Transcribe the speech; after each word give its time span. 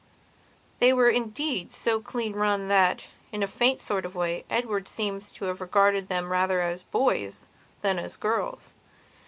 They 0.79 0.93
were 0.93 1.11
indeed 1.11 1.71
so 1.71 2.01
clean 2.01 2.33
run 2.33 2.69
that, 2.69 3.03
in 3.31 3.43
a 3.43 3.47
faint 3.47 3.79
sort 3.79 4.03
of 4.03 4.15
way, 4.15 4.45
Edward 4.49 4.87
seems 4.87 5.31
to 5.33 5.45
have 5.45 5.61
regarded 5.61 6.07
them 6.07 6.31
rather 6.31 6.59
as 6.61 6.81
boys 6.81 7.45
than 7.83 7.99
as 7.99 8.17
girls. 8.17 8.73